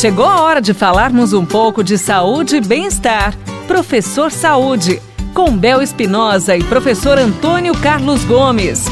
[0.00, 3.36] Chegou a hora de falarmos um pouco de saúde e bem-estar.
[3.68, 4.98] Professor Saúde,
[5.34, 8.86] com Bel Espinosa e professor Antônio Carlos Gomes.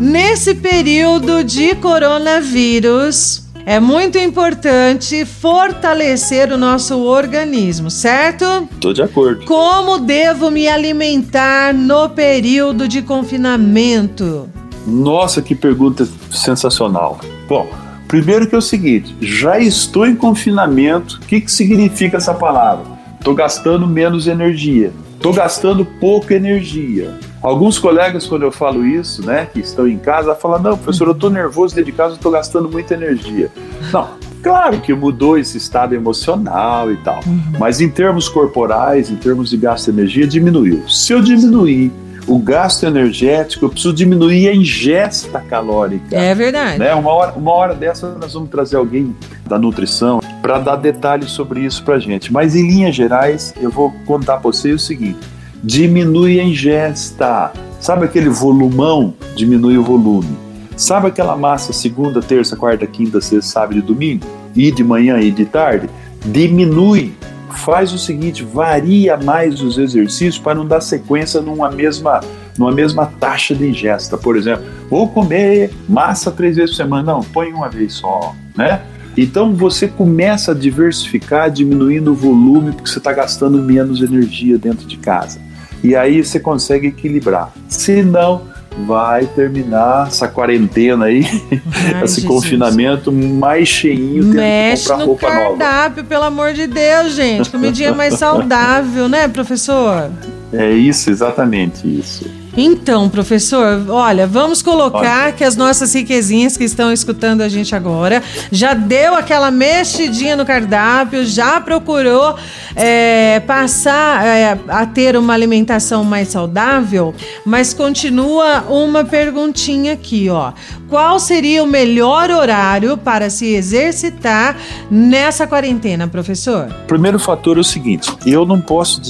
[0.00, 8.68] Nesse período de coronavírus, é muito importante fortalecer o nosso organismo, certo?
[8.80, 9.44] Tô de acordo.
[9.44, 14.50] Como devo me alimentar no período de confinamento?
[14.84, 17.20] Nossa, que pergunta sensacional.
[17.48, 17.68] Bom,
[18.08, 21.16] primeiro que é o seguinte: já estou em confinamento.
[21.16, 22.84] O que, que significa essa palavra?
[23.18, 24.92] Estou gastando menos energia.
[25.16, 27.14] Estou gastando pouca energia.
[27.42, 31.12] Alguns colegas, quando eu falo isso, né, que estão em casa, falam: Não, professor, eu
[31.12, 33.50] estou nervoso dentro de casa, estou gastando muita energia.
[33.92, 34.10] Não,
[34.42, 37.52] claro que mudou esse estado emocional e tal, uhum.
[37.58, 40.88] mas em termos corporais, em termos de gasto de energia, diminuiu.
[40.88, 41.90] Se eu diminuir
[42.26, 46.16] o gasto energético, eu preciso diminuir a ingesta calórica.
[46.16, 46.78] É verdade.
[46.78, 46.92] Né?
[46.94, 49.14] Uma, hora, uma hora dessa nós vamos trazer alguém
[49.46, 52.32] da nutrição para dar detalhes sobre isso para gente.
[52.32, 55.18] Mas em linhas gerais, eu vou contar para você o seguinte:
[55.62, 57.52] diminui a ingesta.
[57.80, 59.14] Sabe aquele volumão?
[59.36, 60.36] Diminui o volume.
[60.76, 64.26] Sabe aquela massa segunda, terça, quarta, quinta, sexta, sábado e domingo?
[64.54, 65.88] E de manhã e de tarde?
[66.24, 67.14] Diminui
[67.56, 72.20] faz o seguinte, varia mais os exercícios para não dar sequência numa mesma,
[72.58, 74.16] numa mesma taxa de ingesta.
[74.16, 77.14] Por exemplo, vou comer massa três vezes por semana.
[77.14, 78.82] Não, põe uma vez só, né?
[79.16, 84.86] Então você começa a diversificar, diminuindo o volume, porque você está gastando menos energia dentro
[84.86, 85.40] de casa.
[85.82, 87.52] E aí você consegue equilibrar.
[87.68, 88.42] Se não,
[88.84, 92.24] vai terminar essa quarentena aí, Ai, esse Jesus.
[92.24, 96.08] confinamento mais cheinho, tendo Mexe que comprar no roupa cardápio, nova.
[96.08, 97.48] pelo amor de Deus, gente.
[97.50, 100.10] Comidinha mais saudável, né, professor?
[100.52, 102.30] É isso, exatamente isso.
[102.56, 105.32] Então, professor, olha, vamos colocar olha.
[105.32, 110.46] que as nossas riquezinhas que estão escutando a gente agora já deu aquela mexidinha no
[110.46, 112.34] cardápio, já procurou
[112.74, 117.14] é, passar é, a ter uma alimentação mais saudável,
[117.44, 120.52] mas continua uma perguntinha aqui, ó.
[120.88, 124.56] Qual seria o melhor horário para se exercitar
[124.90, 126.68] nessa quarentena, professor?
[126.86, 129.02] Primeiro fator é o seguinte: eu não posso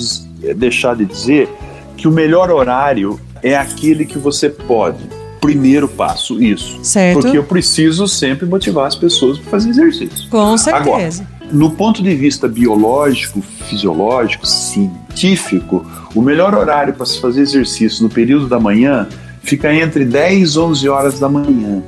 [0.56, 1.48] deixar de dizer
[1.96, 5.04] que o melhor horário é aquele que você pode.
[5.40, 6.78] Primeiro passo, isso.
[6.82, 7.20] Certo.
[7.20, 10.28] Porque eu preciso sempre motivar as pessoas para fazer exercício.
[10.28, 11.22] Com certeza.
[11.22, 18.02] Agora, no ponto de vista biológico, fisiológico, científico, o melhor horário para se fazer exercício
[18.02, 19.08] no período da manhã
[19.42, 21.82] fica entre 10 e 11 horas da manhã.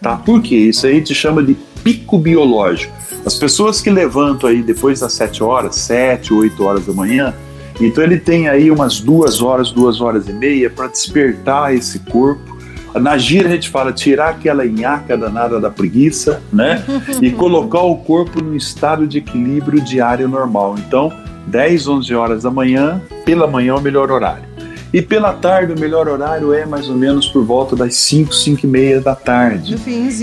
[0.00, 0.16] Tá?
[0.16, 0.56] Por quê?
[0.56, 2.92] Isso aí te chama de pico biológico.
[3.24, 7.34] As pessoas que levantam aí depois das 7 horas, 7, 8 horas da manhã,
[7.80, 12.52] então ele tem aí umas duas horas, duas horas e meia para despertar esse corpo.
[12.94, 16.84] Na gira a gente fala tirar aquela nhaca danada da preguiça, né?
[17.20, 20.76] e colocar o corpo num estado de equilíbrio diário normal.
[20.78, 21.10] Então,
[21.46, 24.51] 10, 11 horas da manhã, pela manhã é o melhor horário.
[24.92, 28.66] E pela tarde, o melhor horário é mais ou menos por volta das 5, 5
[28.66, 29.74] e meia da tarde.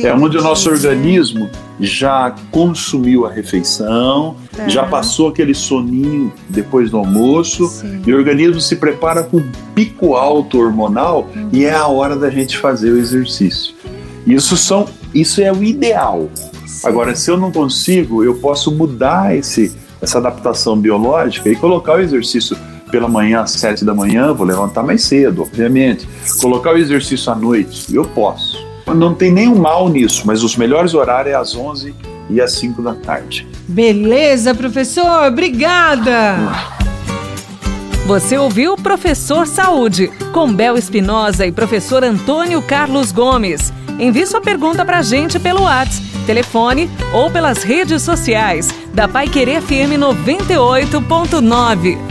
[0.03, 1.49] é onde o nosso organismo
[1.79, 4.69] já consumiu a refeição, é.
[4.69, 8.01] já passou aquele soninho depois do almoço, Sim.
[8.05, 11.49] e o organismo se prepara com um pico alto hormonal uhum.
[11.51, 13.73] e é a hora da gente fazer o exercício.
[14.27, 16.29] Isso, são, isso é o ideal.
[16.67, 16.87] Sim.
[16.87, 22.01] Agora, se eu não consigo, eu posso mudar esse, essa adaptação biológica e colocar o
[22.01, 22.55] exercício
[22.89, 26.07] pela manhã às sete da manhã, vou levantar mais cedo, obviamente.
[26.39, 28.67] Colocar o exercício à noite, eu posso.
[28.87, 31.93] Não tem nenhum mal nisso, mas os melhores horários é às onze
[32.29, 33.47] e às cinco da tarde.
[33.67, 36.37] Beleza, professor, obrigada!
[38.05, 43.71] Você ouviu Professor Saúde, com Bel Espinosa e professor Antônio Carlos Gomes.
[43.99, 49.27] Envie sua pergunta para a gente pelo WhatsApp, telefone ou pelas redes sociais da Pai
[49.27, 52.08] Querer FM 98.9.